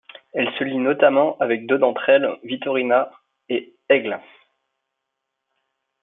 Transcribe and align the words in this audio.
Elle 0.33 0.51
se 0.57 0.63
lie 0.63 0.79
notamment 0.79 1.37
avec 1.37 1.67
deux 1.67 1.77
d'entre 1.77 2.09
elles, 2.09 2.27
Vittorina 2.41 3.11
et 3.49 3.75
Egle. 3.87 4.19